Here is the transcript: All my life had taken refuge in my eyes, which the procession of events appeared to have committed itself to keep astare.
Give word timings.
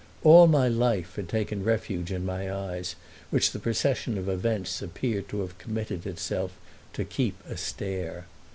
All 0.23 0.47
my 0.47 0.67
life 0.67 1.15
had 1.15 1.29
taken 1.29 1.63
refuge 1.63 2.11
in 2.11 2.25
my 2.25 2.51
eyes, 2.51 2.95
which 3.29 3.51
the 3.51 3.59
procession 3.59 4.17
of 4.17 4.27
events 4.27 4.81
appeared 4.81 5.29
to 5.29 5.41
have 5.41 5.59
committed 5.59 6.07
itself 6.07 6.53
to 6.93 7.05
keep 7.05 7.35
astare. 7.47 8.23